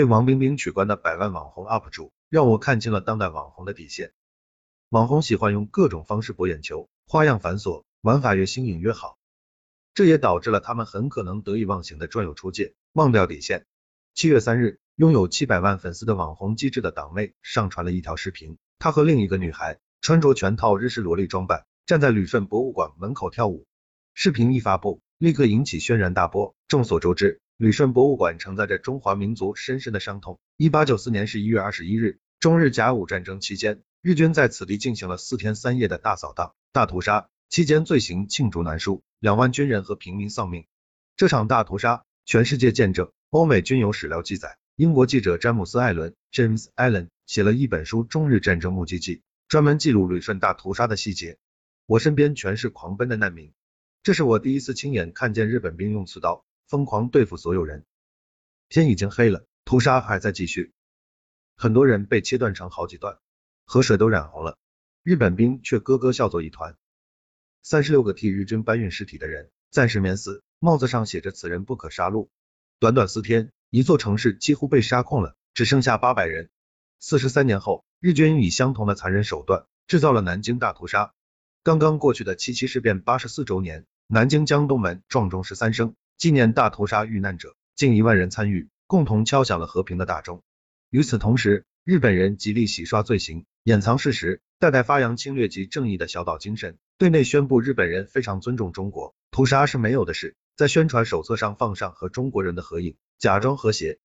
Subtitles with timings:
[0.00, 4.14] 被王冰冰取关的百万网红 UP 主，让我看清了当代网红的底线。
[4.88, 9.18] 网红喜欢用各种方式博眼球，花样繁琐，玩法越新颖越好，
[9.92, 13.66] 这也导致了他们很可能得意忘形的专有出界，忘掉底线。
[14.14, 23.66] 七月三日，拥有七百万粉丝的网红机智的党妹上传了一条视频，她和另一个女孩穿着全套日式萝莉装扮，站在旅顺博物馆门口跳舞。
[24.14, 26.54] 视频一发布，立刻引起轩然大波。
[26.68, 30.40] 众所周知，旅顺博物馆承载着中华民族深深的伤痛。
[30.56, 40.64] 一八九四年十一月二十一日，中日甲午战争期间，日军在此地进行了四天三夜的大扫荡、大屠杀，期间罪行罄竹难书，两万军人和平民丧命。
[41.18, 44.56] 这场大屠杀，全世界见证，欧美均有史料记载。
[44.76, 49.16] 英国记者詹姆斯·艾伦 （James Allen） 写了一本书《中日战争目击记》，
[49.48, 51.36] 专门记录旅顺大屠杀的细节。
[51.84, 53.52] 我身边全是狂奔的难民。
[54.02, 57.84] 这是我第一次亲眼看见日本兵用刺刀疯狂对付所有人。
[58.68, 60.72] 天已经黑了，屠杀还在继续，
[61.56, 63.18] 很多人被切断成好几段，
[63.64, 64.56] 河水都染红了，
[65.02, 66.76] 日本兵却咯咯笑作一团。
[67.64, 72.28] 三十六个替日军搬运尸体的人暂时免死，帽子上写着“此人不可杀戮”。
[72.78, 76.50] 短短四天，一座城市几乎被杀空了，只剩下八百人。
[77.00, 81.12] 四十三年后，日军以相同的残忍手段制造了南京大屠杀。
[81.64, 83.88] 刚刚过去的七七事变八十四周年。
[84.12, 90.42] 南京江东门撞钟十三声，纪念大屠杀遇难者，近一万人参与，共同敲响了和平的大钟。
[90.90, 103.98] 与此同时，日本人极力洗刷罪行，掩藏事实，代代发扬侵略及正义的小岛精神，对内宣布日本人非常尊重中国，屠杀是没有的事，在宣传手册上放上和中国人的合影，假装和谐。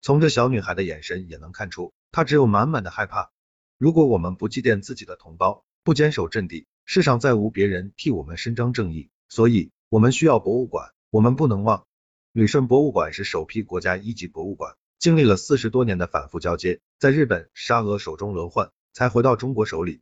[0.00, 3.32] 从这小女孩的眼神也能看出，她只有满满的害怕。
[3.76, 9.10] 如果我们不祭奠自己的同胞，不坚守阵地，世上再无别人替我们伸张正义。
[9.28, 11.86] 所以，我们需要博物馆，我们不能忘。
[12.32, 20.00] 旅顺博物馆是首批国家一级博物馆，经历了四十多年的反复交接，在日本、沙俄手中轮换，才回到中国手里。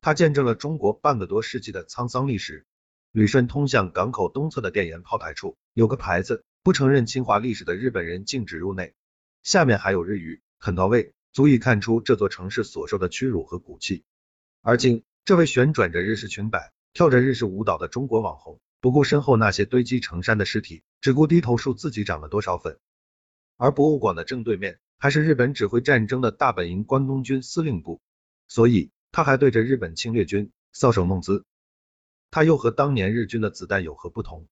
[0.00, 2.64] 它见证了中国半个多世纪的沧桑历史。
[3.10, 8.94] 旅顺通向港口东侧的电源炮台处有个牌子，不承认侵华历史的日本人禁止入内。
[9.42, 14.02] 下面还有日语，很到位，足以看出这座城市所受的屈辱和骨气。
[14.62, 16.72] 而今，这位旋转着日式裙摆。
[16.94, 22.80] 跳着日式舞蹈的中国网红，不顾身后那些堆积成山的尸体，只顾低头数自己涨了多少粉。
[23.56, 28.00] 而博物馆的正对面，还是日本指挥战争的大本营关东军司令部，
[28.48, 31.44] 所以他还对着日本侵略军搔首弄姿。
[32.32, 34.48] 他又和当年日军的子弹有何不同？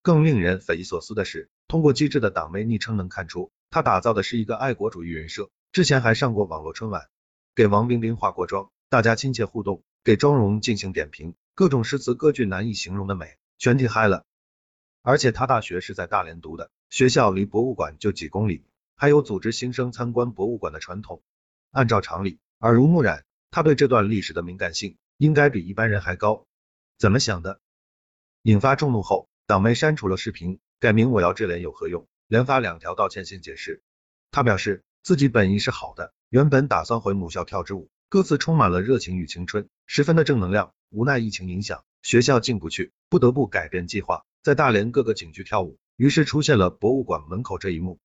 [0.00, 5.50] 更令人匪夷所思的是，通过机智的党妹昵称能看出，他打造的是一个爱国主义人设。
[5.72, 7.06] 之前还上过网络春晚，
[7.54, 11.34] 给王冰冰化过妆，大家亲切互动，给妆容进行点评。
[11.54, 14.24] 各种诗词歌句难以形容的美，全体嗨了。
[15.02, 18.64] 而且他大学是在大连读的，学校离博物馆就几公里，
[18.96, 21.22] 还有组织新生参观博物馆的传统。
[21.70, 26.44] 按照常理，耳濡目染，他对这段历史的敏感性应该比一般人还高。
[26.98, 27.60] 怎么想的？
[28.42, 33.80] 引发众怒后，党媒删除了视频，改名我要这脸有何用，连发两条道歉信解释。
[34.32, 40.74] 他表示自己本意是好的，原本打算回母校跳支舞，歌词充满了热情与青春，十分的正能量。
[40.90, 45.78] 无奈疫情影响，学校进不去，不得不改变计划，在大连各个景区跳舞。
[45.96, 48.00] 于是出现了博物馆门口这一幕。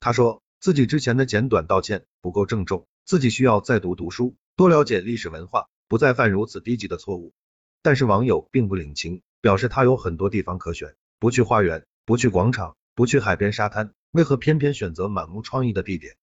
[0.00, 7.32] 他说自己之前的简短道歉不够郑重，自己需要再读读书，多了解历史文化，不再犯如此低级的错误。
[7.82, 16.16] 但是网友并不领情，表示他有很多地方可选，不去花园，不去广场，不去海边沙滩，为何偏偏选择满目疮痍的地点？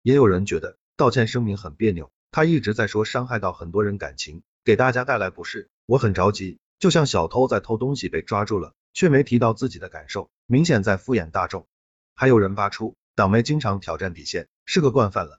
[0.00, 4.42] 也有人觉得道歉声明很别扭，他一直在说伤害到很多人感情。
[4.64, 11.68] 给大家带来不适，我很着急，就像小偷在偷东西被抓住了，却没提到自己的感受，明显在敷衍大众。
[12.16, 15.38] 还有人扒出党媒经常挑战底线，是个惯犯了。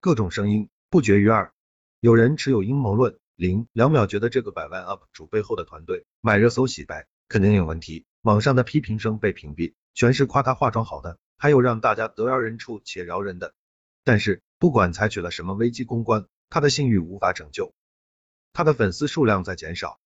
[0.00, 1.52] 各种声音不绝于耳，
[1.98, 8.04] 有人持有阴谋论，零两秒觉得这个百万 UP 主背后的团队买热搜洗白肯定有问题。
[8.22, 13.52] 网上的批评声被屏蔽，全是夸他化妆好的，还有让大家得饶人处且饶人的。
[14.04, 17.74] 但是不管采取了什么危机公关，他的信誉无法拯救。
[18.52, 19.98] 他的粉丝数量在减少，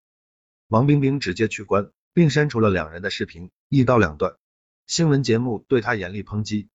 [0.69, 4.37] 王冰冰直接取关并删除了两人的视频，一刀两断。
[4.87, 6.69] 新闻节目对他严厉抨击。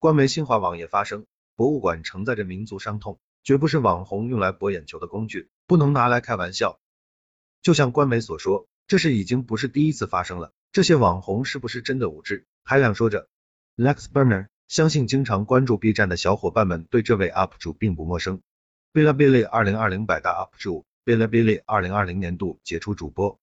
[0.00, 6.80] 官媒新华网也发声，博物馆承载着民族伤痛，绝不是网红用来博眼球的工具，不能拿来开玩笑。
[7.62, 10.52] 就像官媒所说，这是已经不是第一次发生了。
[10.72, 12.46] 这些网红是不是真的无知？
[12.64, 13.28] 海亮说着
[13.76, 18.42] ，Lex Burner 相信经常关注 B 站的小伙伴们对这位 UP 主并不陌生。
[18.94, 23.38] Bilibili 二零二零百大 UP 主，Bilibili 二零二零年度杰出主播，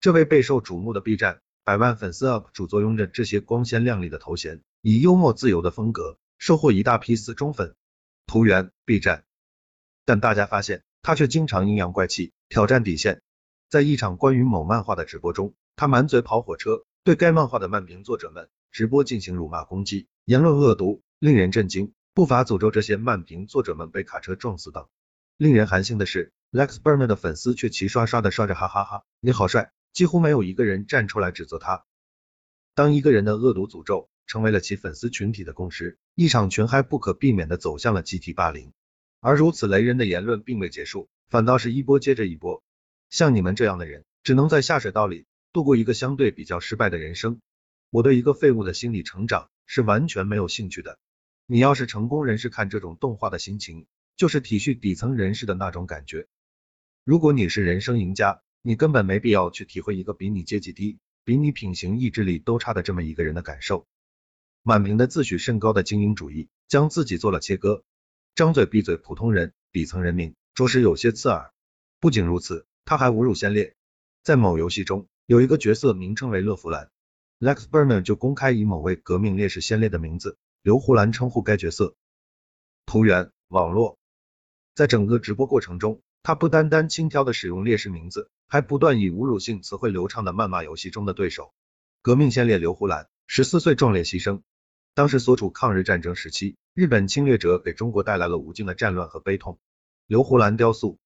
[0.00, 7.76] 这位备受瞩目的 B 站百万粉丝 UP 主坐拥着这些光鲜亮丽的头衔，以幽默自由的风格收获一大批死忠粉。
[8.26, 9.24] 图源：B 站。
[10.04, 13.22] 但大家发现他却经常阴阳怪气，挑战底线。
[13.70, 21.92] 在一场关于某漫画的直播中，他满嘴跑火车，对该漫画的漫评作者们直播进行辱骂攻击，言论恶毒，令人震惊。
[22.18, 24.88] 不乏诅咒这些漫评作者们被卡车撞死等。
[25.36, 31.84] 令人寒心的是，Lex Berman 的粉丝却齐刷刷的刷着哈哈哈，你好帅，几乎没有一个人站出来指责他。
[32.74, 38.72] 当一个人的恶毒诅咒成为了其粉丝群体的共识，一场群嗨不可避免的走向了集体霸凌。
[39.20, 42.64] 而如此雷人的言论并未结束，反倒是一波接着一波。
[43.10, 47.40] 像你们这样的人，只能在下水道里度过一个相对比较失败的人生。
[47.90, 50.98] 我对一个废物的心理成长是完全没有兴趣的。
[51.50, 53.86] 你要是成功人士看这种动画的心情，
[54.18, 56.26] 就是体恤底层人士的那种感觉。
[57.04, 60.98] 如果你是人生赢家，你根本没必要去体会一个比你阶级低。
[61.24, 63.86] 比你品行意志力都差的这么一个人的感受，
[64.62, 67.82] 满屏的自诩甚高的精英主义，将自己做了切割，
[68.34, 71.50] 张嘴闭嘴普通人、底层人民，着实有些刺耳。
[71.98, 73.74] 不仅如此，他还侮辱先烈。
[74.22, 76.90] 在某游戏中，有一个角色名称为乐福兰
[77.40, 81.94] ，Lex Burner 就公开以某位革命烈士先烈的名字刘胡兰称呼该角色。
[82.86, 83.98] 图源网络，
[84.74, 88.30] 在整个直播过程中，他不单单轻佻的使用烈士名字。
[88.50, 91.52] 还不断以侮辱性词汇流畅的谩骂游戏中的对手。
[92.00, 94.40] 革命先烈刘胡兰，十四岁壮烈牺牲。
[94.94, 99.58] 当时所处抗日战争时期，日本侵略者给中国带来了无尽的战乱和悲痛。
[100.06, 100.98] 刘胡兰雕塑。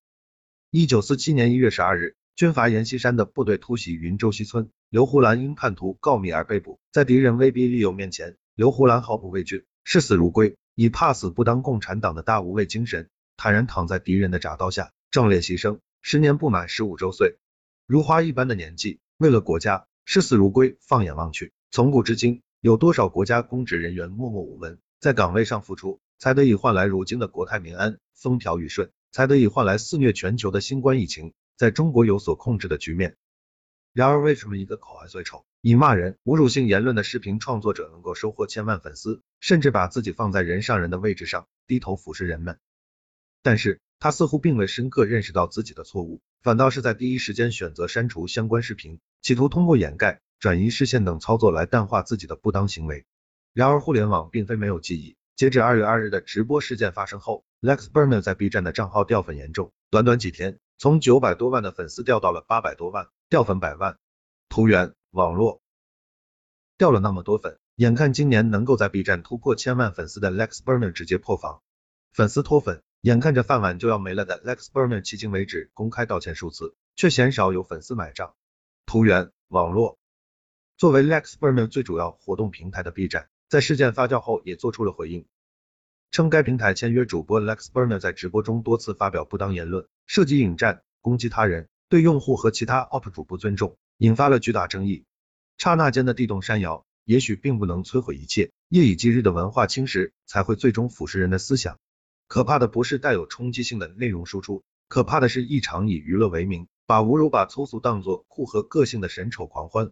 [0.71, 6.79] 一九四七年一月十二日，军阀阎锡山的部队突袭云州西村，刘胡兰因叛徒告密而被捕。
[6.93, 13.09] 在敌人威逼利诱面前，刘胡兰毫不畏惧，视死如归，以怕死不当共产党的大无畏精神，
[13.39, 15.79] 坦然躺在敌人的铡刀下，壮烈牺牲。
[16.03, 17.39] 时年不满十五周岁，
[17.87, 20.77] 如花一般的年纪，为了国家视死如归。
[20.81, 33.17] 放眼望去，从古至今，有多少国家公职人员默默无闻，在岗位上付出，才得以换来如今的国泰民安、风调雨顺，才得以换来肆虐全球的新冠疫情在中国有所控制的局面。
[33.95, 42.59] 然而，为什么一个口岸最丑、以骂人、侮辱性言论的视频创作者能够收获千万粉丝，甚至把自己放在人上人的位置上，低头俯视人们？
[43.43, 43.81] 但是。
[44.03, 53.07] 他似乎并未深刻认识到自己的错误，反倒是在第一时间选择删除相关视频，企图通过掩盖、转移视线等操作来淡化自己的不当行为。
[53.55, 55.15] 然而，互联网并非没有记忆。
[55.37, 63.99] 截至二月二日的直播事件发生后，Lex Burner 在 B 站的账号掉粉严重，短短几天，从九百多万的粉丝掉到了八百多万，掉粉百万。
[64.49, 65.61] 图源网络
[66.79, 71.63] 掉了那么多粉，眼看今年能够在 B 站突破千万粉丝的 Lex Burner 直接破防，
[72.13, 72.83] 粉丝脱粉。
[73.03, 78.35] 眼看着饭碗就要没了的 Lex Burner，迄今为止公开道歉数次，却鲜少有粉丝买账。
[78.87, 79.99] 图源网络。
[80.79, 85.27] 作为 Lex Burner 最主要活动平台的 B 站，在事件发酵后也做出了回应，
[86.11, 95.05] 称该平台签约主播 Lex Burner 在直播中多次发表不当言论，涉及引战、攻击他人，对用户和其他 UP 主不尊重，引发了巨大争议。
[95.59, 101.79] 刹那间的地动山摇，也许并不能摧毁一切，夜以继日的文化侵蚀才会最终腐蚀人的思想。
[102.29, 109.91] 可怕的不是带有冲击性的内容输出，可怕的是一场以娱乐为名，把侮辱、把粗俗当作酷和个性的神丑狂欢。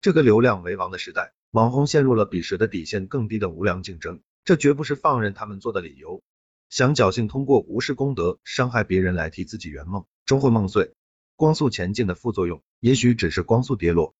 [0.00, 6.22] 这个流量为王的时代，网红陷入了比谁的底线更低的无良竞争，这绝不是放任他们做的理由。
[6.70, 10.94] 想侥幸通过无视公德、伤害别人来替自己圆梦，终会梦碎。
[11.36, 14.10] 光速前进的副作用，也许只是光速跌落。